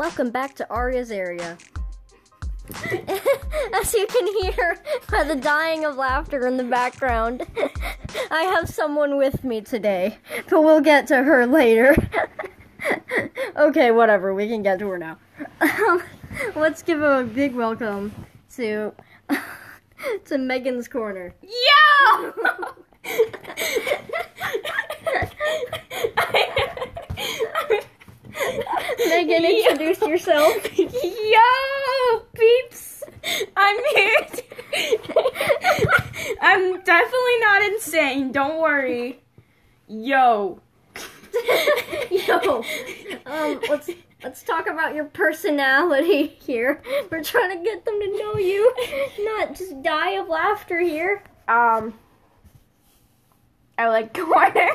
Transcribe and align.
Welcome 0.00 0.30
back 0.30 0.54
to 0.54 0.66
Arya's 0.70 1.10
area. 1.10 1.58
As 3.74 3.92
you 3.92 4.06
can 4.06 4.26
hear 4.40 4.78
by 5.10 5.24
the 5.24 5.36
dying 5.36 5.84
of 5.84 5.96
laughter 5.96 6.46
in 6.46 6.56
the 6.56 6.64
background, 6.64 7.46
I 8.30 8.44
have 8.44 8.70
someone 8.70 9.18
with 9.18 9.44
me 9.44 9.60
today, 9.60 10.16
but 10.48 10.62
we'll 10.62 10.80
get 10.80 11.06
to 11.08 11.22
her 11.22 11.46
later. 11.46 11.94
okay, 13.56 13.90
whatever, 13.90 14.32
we 14.32 14.48
can 14.48 14.62
get 14.62 14.78
to 14.78 14.88
her 14.88 14.96
now. 14.96 15.18
Um, 15.60 16.02
let's 16.56 16.80
give 16.80 17.02
a 17.02 17.22
big 17.22 17.54
welcome 17.54 18.14
to 18.54 18.94
to 20.24 20.38
Megan's 20.38 20.88
corner. 20.88 21.34
Yo! 21.42 22.32
Megan, 29.40 29.70
introduce 29.80 30.00
yourself. 30.02 30.78
Yo, 30.78 32.20
peeps! 32.34 33.02
I'm 33.56 33.76
here. 33.94 34.26
I'm 36.40 36.80
definitely 36.82 37.38
not 37.40 37.62
insane. 37.62 38.32
Don't 38.32 38.60
worry. 38.60 39.20
Yo. 39.88 40.60
Yo, 42.10 42.64
um, 43.26 43.60
let's 43.68 43.90
let's 44.22 44.42
talk 44.42 44.66
about 44.66 44.94
your 44.94 45.04
personality 45.04 46.26
here. 46.26 46.82
We're 47.10 47.22
trying 47.22 47.56
to 47.56 47.64
get 47.64 47.84
them 47.84 48.00
to 48.00 48.18
know 48.18 48.36
you, 48.36 48.74
not 49.20 49.54
just 49.54 49.80
die 49.82 50.12
of 50.12 50.28
laughter 50.28 50.80
here. 50.80 51.22
Um. 51.48 51.94
I 53.80 53.88
like 53.88 54.12
corner. 54.12 54.72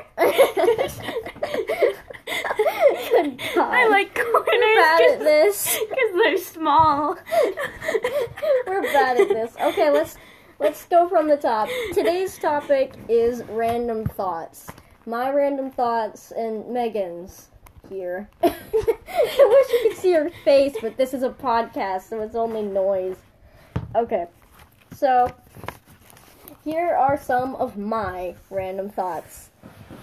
I 3.56 3.88
like 3.88 4.18
We're 4.18 4.42
bad 4.42 5.00
at 5.00 5.20
corners 5.20 5.20
this. 5.20 5.80
because 5.90 6.12
they're 6.16 6.38
small. 6.40 7.16
We're 8.66 8.82
bad 8.82 9.22
at 9.22 9.30
this. 9.30 9.56
Okay, 9.62 9.92
let's 9.92 10.18
let's 10.58 10.86
go 10.86 11.08
from 11.08 11.28
the 11.28 11.38
top. 11.38 11.70
Today's 11.94 12.40
topic 12.40 12.96
is 13.08 13.44
random 13.44 14.06
thoughts. 14.06 14.72
My 15.06 15.30
random 15.30 15.70
thoughts 15.70 16.32
and 16.32 16.68
Megan's 16.70 17.50
here. 17.88 18.28
I 18.42 18.48
wish 18.50 19.70
you 19.70 19.80
could 19.88 19.98
see 19.98 20.14
her 20.14 20.32
face, 20.44 20.76
but 20.82 20.98
this 20.98 21.14
is 21.14 21.22
a 21.22 21.30
podcast, 21.30 22.10
so 22.10 22.22
it's 22.24 22.34
only 22.34 22.64
noise. 22.64 23.18
Okay, 23.94 24.26
so 24.96 25.32
here 26.66 26.96
are 26.96 27.16
some 27.16 27.56
of 27.56 27.78
my 27.78 28.34
random 28.50 28.90
thoughts. 28.90 29.52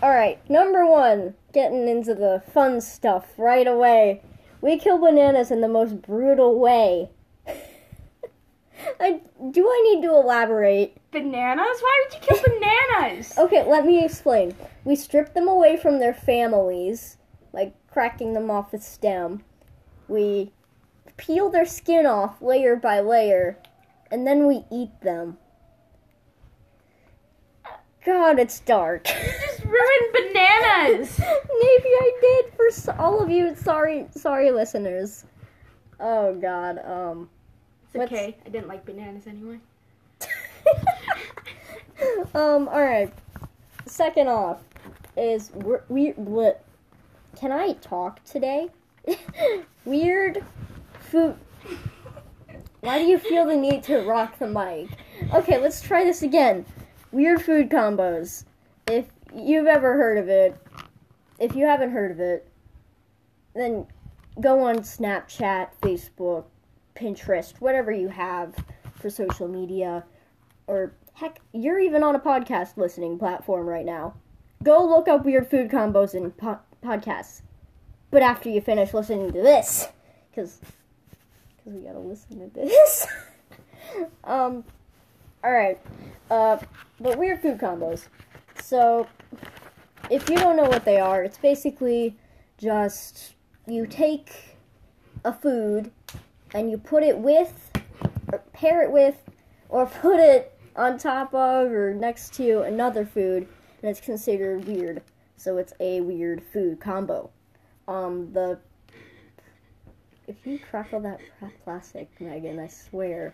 Alright, 0.00 0.48
number 0.48 0.86
one, 0.86 1.34
getting 1.52 1.88
into 1.88 2.14
the 2.14 2.40
fun 2.54 2.80
stuff 2.80 3.32
right 3.36 3.66
away. 3.66 4.22
We 4.60 4.78
kill 4.78 4.98
bananas 4.98 5.50
in 5.50 5.60
the 5.60 5.68
most 5.68 6.00
brutal 6.00 6.58
way. 6.58 7.10
I, 9.00 9.20
do 9.50 9.66
I 9.68 9.92
need 9.92 10.02
to 10.06 10.14
elaborate? 10.14 10.96
Bananas? 11.10 11.80
Why 11.80 12.04
would 12.04 12.14
you 12.14 12.20
kill 12.20 12.42
bananas? 13.00 13.36
Okay, 13.36 13.64
let 13.64 13.84
me 13.84 14.04
explain. 14.04 14.54
We 14.84 14.94
strip 14.94 15.34
them 15.34 15.48
away 15.48 15.76
from 15.76 15.98
their 15.98 16.14
families, 16.14 17.16
like 17.52 17.74
cracking 17.88 18.34
them 18.34 18.52
off 18.52 18.70
the 18.70 18.78
stem. 18.78 19.42
We 20.06 20.52
peel 21.16 21.50
their 21.50 21.66
skin 21.66 22.06
off 22.06 22.40
layer 22.40 22.76
by 22.76 23.00
layer, 23.00 23.58
and 24.12 24.24
then 24.24 24.46
we 24.46 24.64
eat 24.70 25.00
them. 25.00 25.38
God, 28.04 28.38
it's 28.38 28.58
dark. 28.60 29.04
Just 29.04 29.64
ruined 29.64 30.12
bananas. 30.12 31.18
Maybe 31.20 31.88
I 31.88 32.12
did 32.20 32.52
for 32.54 32.92
all 33.00 33.22
of 33.22 33.30
you. 33.30 33.54
Sorry, 33.54 34.06
sorry, 34.10 34.50
listeners. 34.50 35.24
Oh 36.00 36.34
God. 36.34 36.78
Um. 36.84 37.30
It's 37.94 38.02
okay. 38.04 38.36
I 38.44 38.48
didn't 38.48 38.68
like 38.68 38.84
bananas 38.84 39.26
anyway. 39.26 39.58
um. 42.34 42.68
All 42.68 42.82
right. 42.82 43.12
Second 43.86 44.28
off 44.28 44.62
is 45.16 45.52
we. 45.88 46.12
Bleh. 46.12 46.56
Can 47.36 47.52
I 47.52 47.74
talk 47.74 48.22
today? 48.24 48.68
Weird 49.84 50.44
food. 50.98 51.36
Why 52.80 52.98
do 52.98 53.04
you 53.04 53.18
feel 53.18 53.46
the 53.46 53.56
need 53.56 53.84
to 53.84 54.00
rock 54.00 54.38
the 54.40 54.48
mic? 54.48 54.88
Okay, 55.32 55.58
let's 55.58 55.80
try 55.80 56.04
this 56.04 56.22
again. 56.22 56.64
Weird 57.12 57.42
food 57.42 57.68
combos. 57.68 58.44
If 58.86 59.06
you've 59.34 59.66
ever 59.66 59.94
heard 59.94 60.18
of 60.18 60.28
it, 60.28 60.56
if 61.38 61.54
you 61.54 61.66
haven't 61.66 61.90
heard 61.90 62.10
of 62.10 62.20
it, 62.20 62.48
then 63.54 63.86
go 64.40 64.60
on 64.60 64.78
Snapchat, 64.78 65.68
Facebook, 65.82 66.44
Pinterest, 66.96 67.52
whatever 67.60 67.92
you 67.92 68.08
have 68.08 68.54
for 68.94 69.10
social 69.10 69.46
media, 69.46 70.04
or 70.66 70.94
heck, 71.12 71.40
you're 71.52 71.78
even 71.78 72.02
on 72.02 72.14
a 72.14 72.20
podcast 72.20 72.76
listening 72.76 73.18
platform 73.18 73.66
right 73.66 73.84
now. 73.84 74.14
Go 74.62 74.84
look 74.84 75.08
up 75.08 75.24
weird 75.24 75.48
food 75.48 75.70
combos 75.70 76.14
in 76.14 76.30
po- 76.30 76.60
podcasts. 76.82 77.42
But 78.10 78.22
after 78.22 78.48
you 78.48 78.60
finish 78.60 78.94
listening 78.94 79.32
to 79.32 79.42
this, 79.42 79.88
because 80.30 80.60
because 81.56 81.78
we 81.78 81.86
gotta 81.86 81.98
listen 81.98 82.40
to 82.40 82.54
this. 82.54 83.06
um, 84.24 84.64
all 85.44 85.52
right. 85.52 85.78
Uh, 86.30 86.58
but 87.00 87.18
weird 87.18 87.40
food 87.42 87.58
combos. 87.58 88.06
So, 88.60 89.06
if 90.10 90.28
you 90.28 90.36
don't 90.36 90.56
know 90.56 90.68
what 90.68 90.84
they 90.84 90.98
are, 90.98 91.22
it's 91.22 91.38
basically 91.38 92.16
just 92.58 93.34
you 93.66 93.86
take 93.86 94.56
a 95.24 95.32
food 95.32 95.90
and 96.54 96.70
you 96.70 96.78
put 96.78 97.02
it 97.02 97.18
with, 97.18 97.70
or 98.32 98.38
pair 98.52 98.82
it 98.82 98.90
with, 98.90 99.16
or 99.68 99.86
put 100.02 100.20
it 100.20 100.58
on 100.76 100.98
top 100.98 101.34
of 101.34 101.70
or 101.70 101.94
next 101.94 102.34
to 102.34 102.62
another 102.62 103.04
food, 103.04 103.46
and 103.82 103.90
it's 103.90 104.00
considered 104.00 104.64
weird. 104.66 105.02
So 105.36 105.58
it's 105.58 105.72
a 105.80 106.00
weird 106.00 106.42
food 106.52 106.80
combo. 106.80 107.30
Um, 107.88 108.32
the 108.32 108.58
if 110.28 110.46
you 110.46 110.58
crackle 110.58 111.00
that 111.00 111.20
plastic, 111.64 112.08
Megan, 112.20 112.60
I 112.60 112.68
swear. 112.68 113.32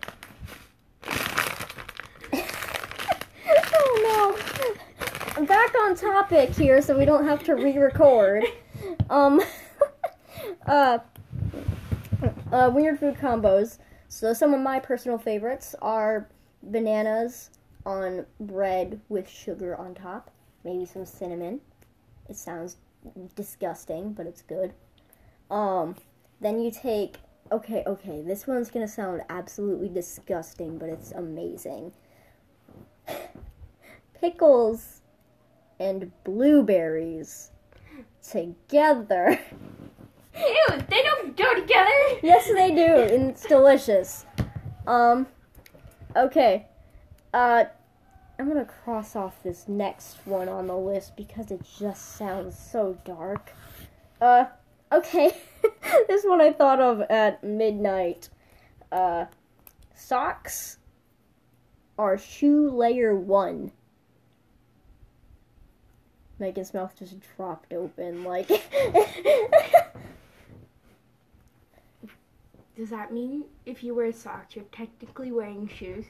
oh 3.73 3.95
no! 4.03 4.35
I'm 5.21 5.28
back 5.45 5.73
on 5.81 5.95
topic 5.95 6.49
here, 6.51 6.81
so 6.81 6.97
we 6.97 7.05
don't 7.05 7.25
have 7.25 7.43
to 7.43 7.53
re-record. 7.55 8.43
Um, 9.09 9.41
uh, 10.65 10.99
uh, 12.51 12.71
weird 12.73 12.99
food 12.99 13.15
combos. 13.15 13.77
So 14.07 14.33
some 14.33 14.53
of 14.53 14.61
my 14.61 14.79
personal 14.79 15.17
favorites 15.17 15.75
are 15.81 16.27
bananas 16.63 17.51
on 17.85 18.25
bread 18.39 18.99
with 19.09 19.29
sugar 19.29 19.75
on 19.75 19.93
top, 19.93 20.31
maybe 20.63 20.85
some 20.85 21.05
cinnamon. 21.05 21.61
It 22.27 22.35
sounds 22.35 22.77
disgusting, 23.35 24.13
but 24.13 24.25
it's 24.25 24.41
good. 24.41 24.73
Um, 25.49 25.95
then 26.41 26.59
you 26.59 26.71
take 26.71 27.17
okay, 27.51 27.83
okay, 27.87 28.21
this 28.21 28.45
one's 28.45 28.69
gonna 28.69 28.87
sound 28.87 29.21
absolutely 29.29 29.89
disgusting, 29.89 30.77
but 30.77 30.89
it's 30.89 31.11
amazing. 31.11 31.91
Pickles 34.21 34.98
and 35.79 36.11
blueberries 36.23 37.51
together. 38.21 39.39
Ew, 40.37 40.67
they 40.89 41.03
don't 41.03 41.35
go 41.35 41.53
together. 41.55 42.19
Yes, 42.21 42.47
they 42.47 42.73
do, 42.73 43.13
and 43.13 43.31
it's 43.31 43.45
delicious. 43.45 44.25
Um, 44.87 45.27
okay. 46.15 46.67
Uh, 47.33 47.65
I'm 48.37 48.47
gonna 48.47 48.65
cross 48.65 49.15
off 49.15 49.43
this 49.43 49.67
next 49.67 50.17
one 50.25 50.47
on 50.47 50.67
the 50.67 50.77
list 50.77 51.17
because 51.17 51.51
it 51.51 51.61
just 51.77 52.15
sounds 52.15 52.57
so 52.57 52.97
dark. 53.03 53.51
Uh, 54.21 54.45
okay. 54.91 55.35
this 56.07 56.23
one 56.23 56.41
I 56.41 56.53
thought 56.53 56.79
of 56.79 57.01
at 57.01 57.43
midnight. 57.43 58.29
Uh, 58.91 59.25
socks 59.93 60.77
are 61.97 62.17
shoe 62.17 62.69
layer 62.71 63.13
one. 63.13 63.71
Megan's 66.39 66.73
mouth 66.73 66.95
just 66.97 67.15
dropped 67.35 67.73
open, 67.73 68.23
like. 68.23 68.47
Does 72.77 72.89
that 72.91 73.11
mean 73.11 73.43
if 73.65 73.83
you 73.83 73.93
wear 73.93 74.11
socks, 74.13 74.55
you're 74.55 74.63
technically 74.71 75.31
wearing 75.33 75.67
shoes? 75.67 76.05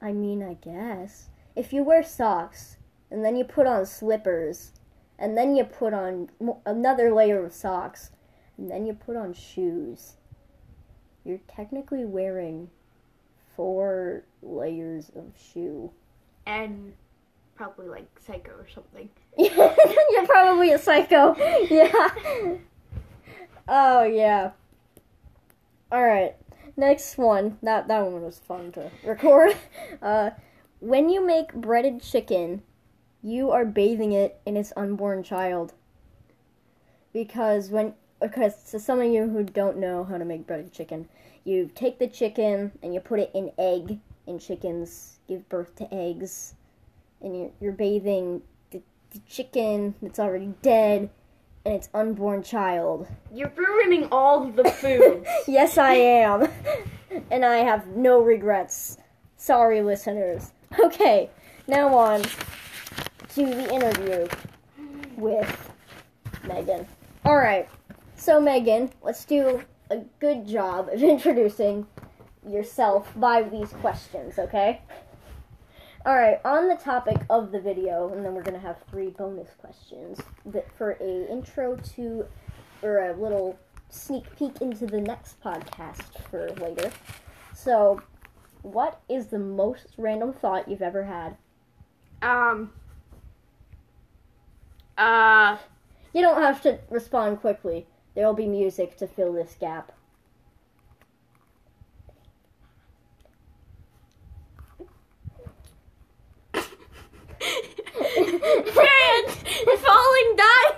I 0.00 0.12
mean, 0.12 0.42
I 0.42 0.54
guess. 0.54 1.28
If 1.54 1.72
you 1.72 1.82
wear 1.82 2.02
socks, 2.02 2.78
and 3.10 3.22
then 3.24 3.36
you 3.36 3.44
put 3.44 3.66
on 3.66 3.84
slippers, 3.84 4.72
and 5.18 5.36
then 5.36 5.54
you 5.54 5.64
put 5.64 5.92
on 5.92 6.30
another 6.64 7.12
layer 7.12 7.44
of 7.44 7.52
socks, 7.52 8.10
and 8.56 8.70
then 8.70 8.86
you 8.86 8.94
put 8.94 9.16
on 9.16 9.34
shoes, 9.34 10.14
you're 11.24 11.40
technically 11.46 12.06
wearing 12.06 12.70
four 13.54 14.22
layers 14.42 15.10
of 15.14 15.32
shoe. 15.52 15.90
And 16.46 16.94
probably 17.60 17.88
like 17.88 18.08
psycho 18.18 18.52
or 18.52 18.66
something. 18.74 19.10
you're 19.36 20.26
probably 20.26 20.72
a 20.72 20.78
psycho. 20.78 21.36
Yeah. 21.70 22.08
Oh 23.68 24.02
yeah. 24.02 24.52
All 25.92 26.02
right. 26.02 26.36
Next 26.78 27.18
one. 27.18 27.58
That 27.62 27.86
that 27.88 28.00
one 28.00 28.22
was 28.22 28.38
fun 28.38 28.72
to 28.72 28.90
record. 29.04 29.54
Uh, 30.00 30.30
when 30.78 31.10
you 31.10 31.20
make 31.20 31.52
breaded 31.52 32.00
chicken, 32.00 32.62
you 33.22 33.50
are 33.50 33.66
bathing 33.66 34.12
it 34.12 34.40
in 34.46 34.56
its 34.56 34.72
unborn 34.74 35.22
child. 35.22 35.74
Because 37.12 37.68
when 37.68 37.92
because 38.22 38.62
to 38.70 38.80
some 38.80 39.02
of 39.02 39.12
you 39.12 39.28
who 39.28 39.42
don't 39.42 39.76
know 39.76 40.04
how 40.04 40.16
to 40.16 40.24
make 40.24 40.46
breaded 40.46 40.72
chicken, 40.72 41.06
you 41.44 41.70
take 41.74 41.98
the 41.98 42.08
chicken 42.08 42.72
and 42.82 42.94
you 42.94 43.00
put 43.00 43.20
it 43.20 43.30
in 43.34 43.52
egg, 43.58 43.98
and 44.26 44.40
chickens 44.40 45.18
give 45.28 45.46
birth 45.50 45.74
to 45.76 45.94
eggs, 45.94 46.54
and 47.20 47.36
you're, 47.36 47.50
you're 47.60 47.72
bathing 47.72 48.42
the, 48.70 48.82
the 49.10 49.20
chicken 49.28 49.94
that's 50.02 50.18
already 50.18 50.54
dead 50.62 51.10
and 51.64 51.74
its 51.74 51.88
unborn 51.92 52.42
child. 52.42 53.06
You're 53.32 53.52
ruining 53.54 54.08
all 54.10 54.46
the 54.46 54.64
food. 54.64 55.26
yes, 55.46 55.78
I 55.78 55.92
am. 55.94 56.48
and 57.30 57.44
I 57.44 57.58
have 57.58 57.86
no 57.88 58.20
regrets. 58.20 58.96
Sorry, 59.36 59.82
listeners. 59.82 60.52
Okay, 60.78 61.30
now 61.66 61.94
on 61.94 62.22
to 62.22 63.46
the 63.46 63.72
interview 63.72 64.28
with 65.16 65.70
Megan. 66.46 66.86
Alright, 67.24 67.68
so 68.16 68.40
Megan, 68.40 68.90
let's 69.02 69.24
do 69.24 69.62
a 69.90 69.98
good 70.20 70.46
job 70.46 70.88
of 70.88 71.02
introducing 71.02 71.86
yourself 72.48 73.12
by 73.16 73.42
these 73.42 73.70
questions, 73.74 74.38
okay? 74.38 74.80
Alright, 76.06 76.40
on 76.46 76.66
the 76.66 76.76
topic 76.76 77.18
of 77.28 77.52
the 77.52 77.60
video, 77.60 78.10
and 78.10 78.24
then 78.24 78.34
we're 78.34 78.42
gonna 78.42 78.58
have 78.58 78.78
three 78.90 79.10
bonus 79.10 79.50
questions 79.60 80.18
that 80.46 80.66
for 80.72 80.92
a 80.92 81.30
intro 81.30 81.76
to 81.94 82.24
or 82.80 83.10
a 83.10 83.16
little 83.16 83.58
sneak 83.90 84.24
peek 84.34 84.62
into 84.62 84.86
the 84.86 85.00
next 85.00 85.38
podcast 85.42 86.18
for 86.30 86.48
later. 86.52 86.90
So, 87.54 88.00
what 88.62 88.98
is 89.10 89.26
the 89.26 89.38
most 89.38 89.88
random 89.98 90.32
thought 90.32 90.68
you've 90.68 90.80
ever 90.80 91.04
had? 91.04 91.36
um. 92.22 92.72
Uh. 94.96 95.58
You 96.14 96.22
don't 96.22 96.40
have 96.40 96.62
to 96.62 96.78
respond 96.88 97.40
quickly. 97.42 97.86
There 98.14 98.26
will 98.26 98.32
be 98.32 98.48
music 98.48 98.96
to 98.96 99.06
fill 99.06 99.34
this 99.34 99.54
gap. 99.60 99.92
Fran, 108.40 109.24
falling 109.78 110.36
down. 110.36 110.74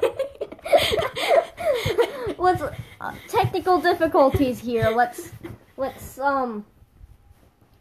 let's 2.38 2.62
uh, 3.00 3.14
technical 3.28 3.80
difficulties 3.80 4.58
here. 4.58 4.90
Let's 4.90 5.30
let's 5.76 6.18
um 6.18 6.64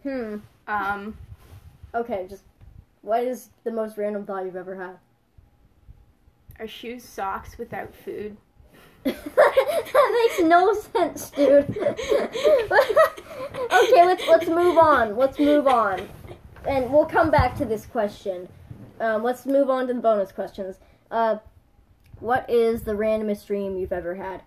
hmm. 0.04 0.38
um. 0.68 1.18
Okay, 1.94 2.28
just 2.30 2.44
what 3.02 3.24
is 3.24 3.50
the 3.64 3.72
most 3.72 3.98
random 3.98 4.26
thought 4.26 4.46
you've 4.46 4.56
ever 4.56 4.76
had? 4.76 4.98
Are 6.60 6.68
shoes 6.68 7.04
socks 7.04 7.58
without 7.58 7.94
food? 7.94 8.38
that 9.04 10.28
makes 10.30 10.40
no 10.48 10.74
sense, 10.76 11.32
dude. 11.32 11.70
okay, 11.70 12.26
let's 14.06 14.28
let's 14.28 14.48
move 14.48 14.78
on. 14.78 15.18
Let's 15.18 15.40
move 15.40 15.66
on, 15.66 16.08
and 16.68 16.92
we'll 16.92 17.06
come 17.06 17.32
back 17.32 17.58
to 17.58 17.66
this 17.66 17.88
question. 17.88 18.48
Um, 19.02 19.24
let's 19.24 19.46
move 19.46 19.70
on 19.70 19.88
to 19.88 19.94
the 19.94 20.00
bonus 20.00 20.32
questions. 20.32 20.78
Uh, 21.10 21.38
what 22.20 22.50
is 22.50 22.84
the 22.84 22.94
randomest 22.94 23.48
dream 23.48 23.76
you've 23.76 23.92
ever 23.92 24.16
had? 24.16 24.44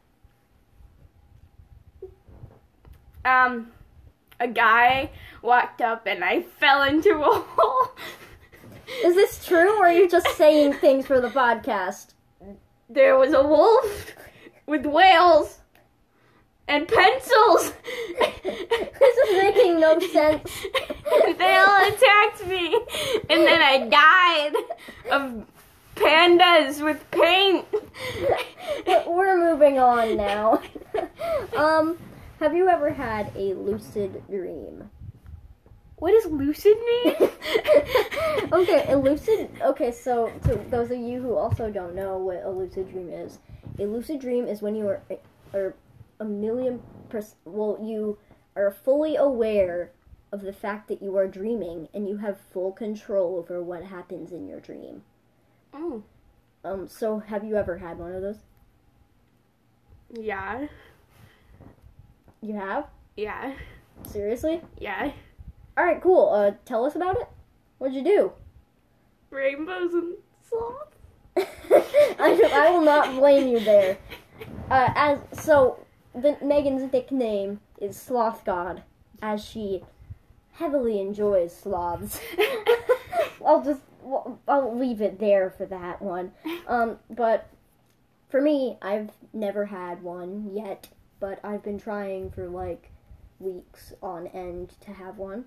Um. 3.25 3.73
A 4.41 4.49
guy 4.49 5.11
walked 5.43 5.81
up 5.81 6.07
and 6.07 6.25
I 6.25 6.43
fell 6.43 6.83
into 6.83 7.11
a 7.23 7.45
hole. 7.47 7.93
Is 9.05 9.15
this 9.15 9.45
true, 9.47 9.79
or 9.79 9.87
are 9.87 9.93
you 9.93 10.09
just 10.09 10.29
saying 10.37 10.75
things 10.75 11.07
for 11.07 11.21
the 11.21 11.29
podcast? 11.29 12.15
there 12.89 13.17
was 13.19 13.33
a 13.33 13.43
wolf 13.43 14.13
with 14.67 14.85
whales 14.85 15.61
and 16.69 16.89
pencils. 16.89 17.73
This 18.45 19.29
is 19.29 19.43
making 19.43 19.81
no 19.81 19.99
sense. 19.99 20.51
they 21.39 21.57
all 21.57 21.89
attacked 21.89 22.47
me, 22.47 22.75
and 23.29 23.47
then 23.47 23.61
I 23.61 23.89
died 23.89 24.55
of 25.11 25.47
pandas 25.95 26.83
with 26.83 27.05
paint. 27.11 27.67
But 28.87 29.13
we're 29.13 29.37
moving 29.37 29.79
on 29.79 30.17
now. 30.17 30.63
um, 31.57 31.99
have 32.41 32.55
you 32.55 32.69
ever 32.69 32.91
had 32.91 33.31
a 33.37 33.55
lucid 33.55 34.23
dream? 34.29 34.91
What 35.97 36.13
does 36.13 36.31
lucid 36.31 36.77
mean? 36.79 37.15
okay, 38.53 38.87
a 38.89 38.97
lucid. 38.97 39.51
Okay, 39.63 39.93
so 39.93 40.33
to 40.45 40.57
those 40.71 40.91
of 40.91 40.99
you 40.99 41.21
who 41.21 41.37
also 41.37 41.71
don't 41.71 41.95
know 41.95 42.19
what 42.19 42.43
a 42.43 42.51
lucid 42.51 42.91
dream 42.91 43.11
is, 43.11 43.39
a 43.79 43.85
lucid 43.85 44.21
dream 44.21 44.47
is 44.47 44.63
when 44.63 44.75
you 44.75 44.89
are 44.89 45.03
are 45.53 45.75
a 46.21 46.25
million 46.25 46.83
percent. 47.09 47.39
Well, 47.45 47.79
you 47.83 48.19
are 48.57 48.71
fully 48.71 49.17
aware 49.17 49.93
of 50.33 50.43
the 50.43 50.53
fact 50.53 50.89
that 50.89 51.03
you 51.03 51.17
are 51.17 51.29
dreaming, 51.29 51.89
and 51.95 52.09
you 52.09 52.17
have 52.19 52.39
full 52.53 52.73
control 52.73 53.37
over 53.39 53.63
what 53.63 53.85
happens 53.85 54.33
in 54.33 54.47
your 54.49 54.61
dream. 54.61 55.03
oh, 55.73 56.03
Um, 56.65 56.89
so 56.89 57.19
have 57.21 57.45
you 57.45 57.57
ever 57.57 57.79
had 57.79 57.99
one 57.99 58.13
of 58.13 58.23
those? 58.23 58.39
yeah, 60.21 60.67
You 62.41 62.55
have? 62.55 62.87
yeah, 63.17 63.55
Seriously? 64.07 64.61
yeah. 64.79 65.13
All 65.77 65.85
right, 65.85 66.01
cool. 66.01 66.29
Uh, 66.31 66.53
tell 66.65 66.85
us 66.85 66.95
about 66.95 67.17
it. 67.21 67.29
What'd 67.79 67.97
you 67.97 68.05
do? 68.05 68.33
Rainbows 69.31 69.93
and 69.95 70.15
sloth. 70.49 70.95
I, 71.37 71.45
I 72.53 72.71
will 72.71 72.83
not 72.83 73.15
blame 73.17 73.49
you 73.49 73.61
there. 73.61 73.99
Uh, 74.71 74.93
as 74.95 75.19
so, 75.33 75.84
the, 76.15 76.37
Megan's 76.43 76.93
nickname 76.93 77.61
is 77.81 77.97
Sloth 77.97 78.45
God, 78.45 78.83
as 79.21 79.45
she 79.45 79.83
heavily 80.53 81.01
enjoys 81.01 81.55
sloths. 81.55 82.21
I'll 83.45 83.63
just 83.63 83.81
I'll 84.47 84.77
leave 84.77 85.01
it 85.01 85.19
there 85.19 85.51
for 85.51 85.67
that 85.67 86.01
one. 86.01 86.33
Um, 86.69 86.99
but 87.11 87.49
for 88.29 88.41
me, 88.41 88.79
I've 88.83 89.11
never 89.33 89.67
had 89.67 90.03
one 90.03 90.51
yet, 90.53 90.89
but 91.21 91.41
I've 91.45 91.63
been 91.63 91.79
trying 91.79 92.31
for 92.31 92.49
like 92.49 92.91
weeks 93.41 93.93
on 94.03 94.27
end 94.29 94.75
to 94.83 94.93
have 94.93 95.19
one. 95.19 95.47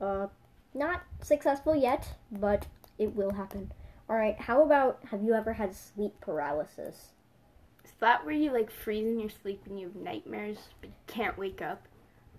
Uh, 0.00 0.28
not 0.74 1.02
successful 1.20 1.76
yet, 1.76 2.14
but 2.30 2.66
it 2.98 3.14
will 3.14 3.34
happen. 3.34 3.72
All 4.08 4.16
right. 4.16 4.38
How 4.40 4.62
about 4.62 5.00
have 5.10 5.22
you 5.22 5.34
ever 5.34 5.54
had 5.54 5.74
sleep 5.74 6.14
paralysis? 6.20 7.12
That 8.02 8.24
where 8.26 8.34
you 8.34 8.50
like 8.52 8.68
freeze 8.68 9.06
in 9.06 9.20
your 9.20 9.30
sleep 9.30 9.62
and 9.64 9.78
you 9.78 9.86
have 9.86 9.94
nightmares 9.94 10.58
but 10.80 10.88
you 10.90 10.94
can't 11.06 11.38
wake 11.38 11.62
up? 11.62 11.86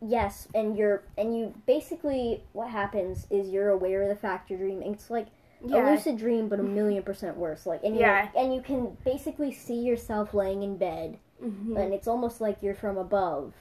Yes, 0.01 0.50
and 0.53 0.77
you're 0.77 1.03
and 1.17 1.38
you 1.38 1.53
basically 1.65 2.43
what 2.51 2.70
happens 2.70 3.25
is 3.29 3.48
you're 3.48 3.70
aware 3.70 4.03
of 4.03 4.10
the 4.10 4.15
fact 4.17 4.50
you're 4.50 4.60
dreaming. 4.60 4.91
It's 4.91 5.10
like 5.10 5.27
a 5.63 5.67
lucid 5.67 6.17
dream, 6.17 6.50
but 6.50 6.60
a 6.60 6.63
million 6.63 7.01
percent 7.01 7.38
worse. 7.38 7.65
Like 7.65 7.82
and 7.86 7.96
you 7.96 8.01
Yeah. 8.01 8.27
and 8.36 8.53
you 8.53 8.62
can 8.62 8.98
basically 9.05 9.53
see 9.53 9.79
yourself 9.79 10.34
laying 10.34 10.63
in 10.63 10.75
bed, 10.75 11.17
Mhm. 11.41 11.77
and 11.79 11.93
it's 11.93 12.10
almost 12.10 12.41
like 12.41 12.62
you're 12.62 12.75
from 12.75 12.98
above. 12.98 13.53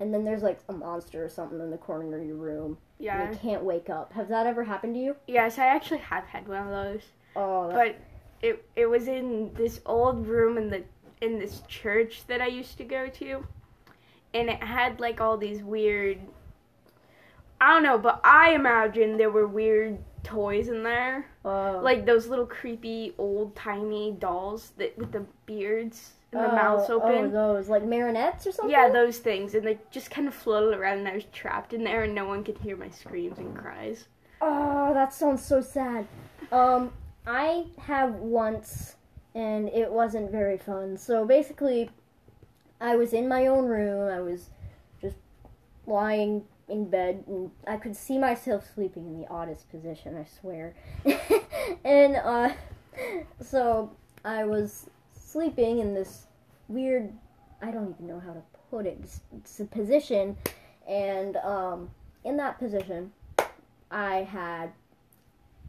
And 0.00 0.12
then 0.12 0.24
there's 0.24 0.42
like 0.42 0.58
a 0.68 0.72
monster 0.72 1.24
or 1.24 1.28
something 1.28 1.60
in 1.60 1.70
the 1.70 1.78
corner 1.78 2.18
of 2.18 2.26
your 2.26 2.34
room, 2.34 2.78
and 2.98 3.06
Yeah. 3.06 3.30
you 3.30 3.36
can't 3.36 3.62
wake 3.62 3.88
up. 3.88 4.12
Has 4.14 4.26
that 4.26 4.48
ever 4.48 4.64
happened 4.64 4.94
to 4.96 5.00
you? 5.00 5.14
Yes, 5.28 5.56
I 5.60 5.66
actually 5.66 5.98
have 5.98 6.24
had 6.24 6.48
one 6.48 6.66
of 6.66 6.70
those. 6.72 7.02
Oh, 7.36 7.70
but 7.70 7.94
it 8.42 8.64
it 8.74 8.86
was 8.86 9.06
in 9.06 9.54
this 9.54 9.80
old 9.86 10.26
room 10.26 10.58
in 10.58 10.70
the 10.70 10.82
in 11.20 11.38
this 11.38 11.62
church 11.68 12.26
that 12.26 12.40
I 12.40 12.46
used 12.46 12.76
to 12.78 12.84
go 12.84 13.08
to, 13.08 13.46
and 14.32 14.48
it 14.48 14.62
had 14.62 15.00
like 15.00 15.20
all 15.20 15.36
these 15.36 15.62
weird. 15.62 16.18
I 17.60 17.72
don't 17.72 17.82
know, 17.82 17.98
but 17.98 18.20
I 18.24 18.50
imagine 18.54 19.16
there 19.16 19.30
were 19.30 19.46
weird 19.46 19.98
toys 20.22 20.68
in 20.68 20.82
there, 20.82 21.26
oh. 21.44 21.80
like 21.82 22.04
those 22.04 22.26
little 22.26 22.46
creepy 22.46 23.14
old 23.18 23.54
timey 23.54 24.16
dolls 24.18 24.72
that 24.78 24.96
with 24.98 25.12
the 25.12 25.24
beards 25.46 26.12
and 26.32 26.42
the 26.42 26.50
Oh, 26.50 26.54
mouths 26.56 26.90
Oh, 26.90 27.00
open. 27.00 27.32
those 27.32 27.68
like 27.68 27.84
marionettes 27.84 28.46
or 28.46 28.52
something. 28.52 28.70
yeah, 28.70 28.88
those 28.90 29.18
things, 29.18 29.54
and 29.54 29.66
they 29.66 29.78
just 29.90 30.10
kind 30.10 30.26
of 30.26 30.34
floated 30.34 30.76
around, 30.78 30.98
and 30.98 31.08
I 31.08 31.14
was 31.14 31.24
trapped 31.32 31.72
in 31.72 31.84
there, 31.84 32.02
and 32.02 32.14
no 32.14 32.26
one 32.26 32.42
could 32.42 32.58
hear 32.58 32.76
my 32.76 32.90
screams 32.90 33.38
and 33.38 33.56
cries. 33.56 34.06
Oh, 34.42 34.92
that 34.92 35.14
sounds 35.14 35.44
so 35.44 35.60
sad. 35.60 36.06
Um, 36.50 36.90
I 37.26 37.66
have 37.78 38.14
once, 38.16 38.96
and 39.34 39.68
it 39.68 39.90
wasn't 39.90 40.30
very 40.30 40.56
fun. 40.56 40.96
So 40.96 41.24
basically, 41.24 41.90
I 42.80 42.96
was 42.96 43.12
in 43.12 43.28
my 43.28 43.46
own 43.46 43.66
room. 43.66 44.08
I 44.08 44.20
was 44.20 44.50
just 45.00 45.16
lying 45.86 46.44
in 46.68 46.88
bed, 46.88 47.24
and 47.26 47.50
I 47.66 47.76
could 47.76 47.96
see 47.96 48.18
myself 48.18 48.64
sleeping 48.74 49.06
in 49.06 49.20
the 49.20 49.28
oddest 49.28 49.70
position. 49.70 50.16
I 50.16 50.26
swear. 50.40 50.74
and 51.84 52.16
uh, 52.16 52.50
so 53.40 53.90
I 54.24 54.44
was 54.44 54.88
sleeping 55.12 55.80
in 55.80 55.94
this 55.94 56.26
weird. 56.68 57.12
I 57.60 57.70
don't 57.70 57.90
even 57.90 58.06
know 58.06 58.20
how 58.20 58.32
to 58.32 58.42
put 58.70 58.86
it. 58.86 58.98
It's, 59.02 59.20
it's 59.36 59.60
a 59.60 59.64
position, 59.64 60.36
and 60.88 61.36
um, 61.38 61.90
in 62.24 62.36
that 62.36 62.58
position, 62.58 63.12
I 63.90 64.16
had, 64.16 64.72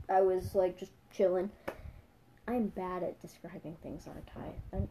I 0.10 0.22
was 0.22 0.54
like 0.56 0.78
just 0.78 0.92
chilling. 1.12 1.50
I'm 2.48 2.68
bad 2.68 3.04
at 3.04 3.20
describing 3.22 3.76
things, 3.82 4.08
aren't 4.08 4.30
I? 4.36 4.76
I'm, 4.76 4.88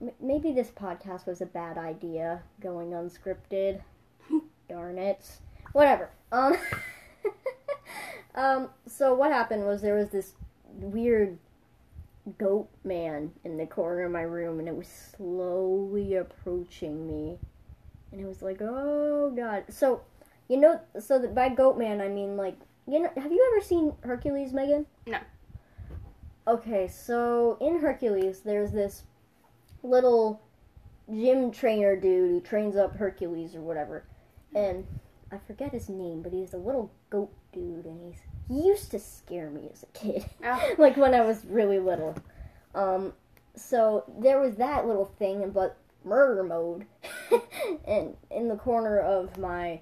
m- 0.00 0.14
maybe 0.20 0.52
this 0.52 0.70
podcast 0.70 1.26
was 1.26 1.40
a 1.40 1.46
bad 1.46 1.78
idea, 1.78 2.42
going 2.60 2.90
unscripted. 2.90 3.80
Darn 4.68 4.98
it. 4.98 5.24
Whatever. 5.72 6.10
Um. 6.32 6.56
um. 8.34 8.68
So 8.86 9.14
what 9.14 9.30
happened 9.30 9.66
was 9.66 9.82
there 9.82 9.94
was 9.94 10.10
this 10.10 10.32
weird 10.78 11.38
goat 12.38 12.68
man 12.84 13.32
in 13.44 13.56
the 13.56 13.66
corner 13.66 14.04
of 14.04 14.12
my 14.12 14.22
room, 14.22 14.58
and 14.58 14.68
it 14.68 14.76
was 14.76 14.88
slowly 15.16 16.16
approaching 16.16 17.06
me, 17.06 17.38
and 18.10 18.20
it 18.20 18.26
was 18.26 18.42
like, 18.42 18.60
oh 18.60 19.32
god. 19.36 19.64
So, 19.68 20.00
you 20.48 20.56
know, 20.56 20.80
so 20.98 21.18
that 21.18 21.34
by 21.34 21.50
goat 21.50 21.78
man 21.78 22.00
I 22.00 22.08
mean 22.08 22.36
like, 22.36 22.56
you 22.88 23.00
know, 23.00 23.10
have 23.16 23.32
you 23.32 23.52
ever 23.52 23.64
seen 23.64 23.92
Hercules, 24.02 24.52
Megan? 24.52 24.86
No. 25.06 25.18
Okay, 26.48 26.86
so 26.86 27.56
in 27.60 27.80
Hercules, 27.80 28.40
there's 28.40 28.70
this 28.70 29.02
little 29.82 30.40
gym 31.12 31.50
trainer 31.50 31.96
dude 31.96 32.30
who 32.30 32.40
trains 32.40 32.76
up 32.76 32.96
Hercules 32.96 33.54
or 33.54 33.60
whatever, 33.60 34.04
and 34.54 34.86
I 35.32 35.38
forget 35.38 35.72
his 35.72 35.88
name, 35.88 36.22
but 36.22 36.32
he's 36.32 36.54
a 36.54 36.58
little 36.58 36.92
goat 37.10 37.32
dude, 37.52 37.84
and 37.84 38.00
he's 38.00 38.20
he 38.48 38.64
used 38.68 38.92
to 38.92 39.00
scare 39.00 39.50
me 39.50 39.68
as 39.72 39.82
a 39.82 39.86
kid, 39.86 40.24
Oh. 40.44 40.74
like 40.78 40.96
when 40.96 41.14
I 41.14 41.22
was 41.22 41.44
really 41.46 41.80
little. 41.80 42.14
Um, 42.76 43.12
so 43.56 44.04
there 44.20 44.38
was 44.38 44.54
that 44.56 44.86
little 44.86 45.06
thing, 45.18 45.50
but 45.50 45.76
murder 46.04 46.44
mode, 46.44 46.86
and 47.84 48.16
in 48.30 48.46
the 48.46 48.54
corner 48.56 49.00
of 49.00 49.36
my 49.36 49.80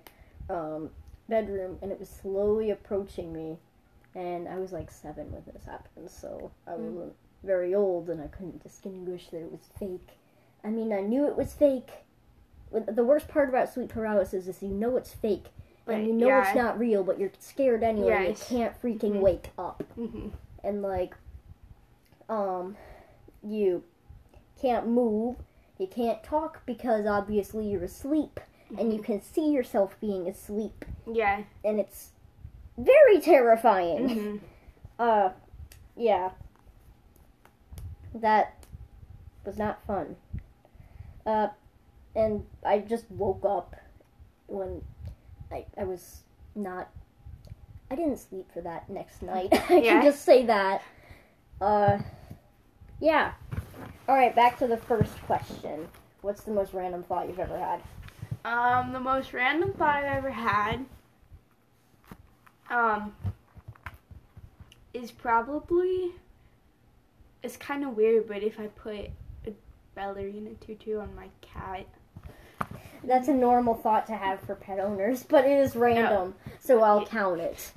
um, 0.49 0.89
bedroom, 1.29 1.79
and 1.83 1.93
it 1.93 2.01
was 2.01 2.09
slowly 2.09 2.71
approaching 2.71 3.35
me, 3.35 3.59
and 4.15 4.49
I 4.49 4.57
was 4.59 4.73
like 4.73 4.91
seven 4.91 5.31
when 5.33 5.43
this 5.53 5.65
happened, 5.65 6.11
so 6.11 6.51
I 6.67 6.73
Mm. 6.73 6.93
wasn't 6.93 7.15
very 7.43 7.75
old, 7.75 8.09
and 8.11 8.21
I 8.23 8.29
couldn't 8.29 8.63
distinguish 8.63 9.29
that 9.29 9.41
it 9.43 9.51
was 9.53 9.69
fake. 9.79 10.19
I 10.63 10.71
mean, 10.71 10.93
I 10.93 11.01
knew 11.01 11.27
it 11.27 11.37
was 11.37 11.53
fake. 11.53 11.91
The 12.73 13.05
worst 13.05 13.29
part 13.29 13.49
about 13.49 13.69
sleep 13.69 13.91
paralysis 13.91 14.49
is 14.49 14.63
you 14.63 14.69
know 14.71 14.97
it's 14.97 15.13
fake, 15.13 15.47
But, 15.85 15.97
and 15.97 16.07
you 16.07 16.13
know 16.15 16.27
yeah. 16.29 16.47
it's 16.47 16.57
not 16.57 16.79
real, 16.79 17.05
but 17.05 17.19
you're 17.21 17.31
scared 17.39 17.83
anyway. 17.83 18.29
Yes. 18.29 18.51
You 18.51 18.57
can't 18.59 18.81
freaking 18.83 19.17
Mhm. 19.17 19.21
wake 19.21 19.51
up, 19.59 19.85
Mhm. 19.97 20.33
and 20.65 20.81
like, 20.83 21.15
um, 22.29 22.77
you 23.43 23.83
can't 24.61 24.87
move. 24.89 25.37
You 25.79 25.87
can't 25.87 26.23
talk 26.23 26.65
because 26.67 27.05
obviously 27.05 27.69
you're 27.69 27.85
asleep, 27.85 28.41
and 28.79 28.93
you 28.93 29.03
can 29.03 29.21
see 29.21 29.51
yourself 29.51 29.99
being 30.01 30.27
asleep, 30.29 30.85
Yeah. 31.07 31.43
and 31.65 31.79
it's 31.79 32.13
very 32.79 33.21
terrifying. 33.21 34.09
Mhm. 34.09 34.41
Uh, 34.99 35.31
yeah. 35.97 36.31
That 38.15 38.65
was 39.45 39.59
not 39.59 39.85
fun. 39.87 40.17
Uh, 41.27 41.49
and 42.15 42.45
I 42.65 42.79
just 42.79 43.11
woke 43.11 43.45
up 43.45 43.75
when 44.47 44.83
I, 45.51 45.65
I 45.77 45.85
was 45.85 46.23
not. 46.55 46.89
I 47.91 47.97
didn't 47.97 48.19
sleep 48.19 48.47
for 48.53 48.61
that 48.63 48.89
next 48.89 49.23
night. 49.23 49.49
I 49.71 49.79
Yeah. 49.79 49.93
can 49.95 50.03
just 50.05 50.25
say 50.25 50.45
that. 50.47 50.83
Uh, 51.61 51.99
yeah. 53.01 53.33
Alright, 54.09 54.35
back 54.37 54.59
to 54.59 54.67
the 54.67 54.77
first 54.77 55.15
question. 55.23 55.89
What's 56.23 56.43
the 56.45 56.53
most 56.53 56.73
random 56.73 57.03
thought 57.03 57.29
you've 57.29 57.39
ever 57.39 57.59
had? 57.59 57.81
Um, 58.45 58.93
the 58.93 59.01
most 59.01 59.33
random 59.33 59.73
thought 59.73 59.97
I've 59.97 60.05
ever 60.19 60.31
had, 60.31 60.85
um, 62.75 63.15
is 64.93 65.11
probably. 65.11 66.13
It's 67.43 67.57
kind 67.57 67.85
of 67.85 67.97
weird, 67.97 68.27
but 68.27 68.43
if 68.43 68.59
I 68.59 68.69
put 68.69 69.11
a 69.47 69.53
ballerina 69.95 70.51
tutu 70.61 70.99
on 70.99 71.15
my 71.15 71.29
cat, 71.43 71.87
That's 73.05 73.29
a 73.29 73.35
normal 73.35 73.75
thought 73.75 74.07
to 74.07 74.17
have 74.17 74.41
for 74.41 74.55
pet 74.55 74.79
owners, 74.81 75.23
but 75.25 75.45
it 75.45 75.59
is 75.59 75.77
random, 75.77 76.35
so 76.59 76.81
I'll 76.83 77.05
count 77.05 77.41
it. 77.41 77.73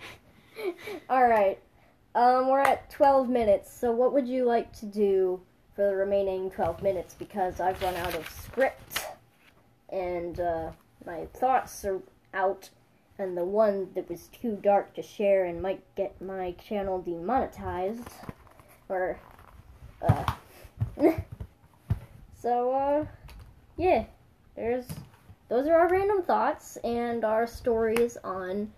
All 1.09 1.27
right. 1.27 1.59
Um, 2.15 2.47
we're 2.49 2.61
at 2.61 2.89
12 2.89 3.27
minutes, 3.29 3.71
so 3.77 3.91
what 3.91 4.13
would 4.13 4.25
you 4.27 4.45
like 4.45 4.71
to 4.79 4.85
do 4.85 5.41
for 5.75 5.83
the 5.85 5.95
remaining 5.95 6.49
12 6.49 6.81
minutes? 6.81 7.13
Because 7.13 7.59
I've 7.59 7.79
run 7.81 7.93
out 7.95 8.15
of 8.15 8.27
script, 8.29 9.05
and 9.89 10.39
uh, 10.39 10.71
my 11.05 11.25
thoughts 11.33 11.83
are 11.83 11.99
out, 12.33 12.69
and 13.19 13.37
the 13.37 13.43
one 13.43 13.89
that 13.95 14.09
was 14.09 14.27
too 14.27 14.57
dark 14.61 14.93
to 14.95 15.01
share 15.01 15.45
and 15.45 15.61
might 15.61 15.81
get 15.95 16.19
my 16.21 16.51
channel 16.53 17.01
demonetized. 17.01 18.09
Or, 18.89 19.19
uh. 20.07 20.33
so, 22.41 22.71
uh, 22.71 23.05
yeah, 23.77 24.05
there's 24.55 24.87
those 25.49 25.67
are 25.67 25.75
our 25.75 25.87
random 25.87 26.23
thoughts 26.23 26.77
and 26.83 27.23
our 27.23 27.47
stories 27.47 28.17
on 28.23 28.69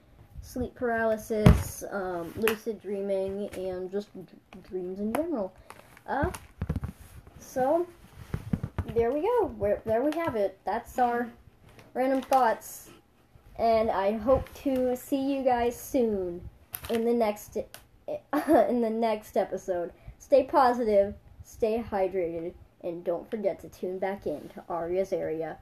sleep 0.42 0.76
paralysis, 0.76 1.84
um, 1.90 2.32
lucid 2.38 2.80
dreaming, 2.82 3.50
and 3.56 3.92
just 3.92 4.10
dreams 4.70 5.00
in 5.00 5.12
general. 5.14 5.52
Uh, 6.08 6.30
so 7.40 7.88
there 8.94 9.12
we 9.12 9.22
go. 9.22 9.48
Where 9.58 9.82
there 9.86 10.04
we 10.04 10.12
have 10.18 10.36
it. 10.36 10.60
That's 10.64 11.00
our 11.00 11.28
random 11.96 12.22
thoughts, 12.22 12.92
and 13.60 13.92
I 13.92 14.14
hope 14.14 14.52
to 14.64 14.96
see 14.96 15.22
you 15.22 15.44
guys 15.44 15.80
soon 15.80 16.50
in 16.90 17.04
the 17.04 17.14
next 17.14 17.58
in 18.08 18.82
the 18.82 18.90
next 18.90 19.38
episode. 19.38 19.92
Stay 20.18 20.44
positive, 20.44 21.14
stay 21.44 21.84
hydrated, 21.92 22.54
and 22.84 23.04
don't 23.04 23.30
forget 23.30 23.60
to 23.60 23.70
tune 23.70 24.00
back 24.00 24.26
in 24.26 24.50
to 24.50 24.64
Aria's 24.70 25.14
area 25.14 25.58